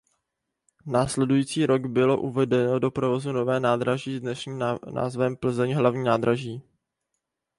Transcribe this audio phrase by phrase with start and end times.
[0.85, 4.59] Následující rok bylo uvedeno do provozu nové nádraží s dnešním
[4.93, 6.61] názvem Plzeň hlavní nádraží.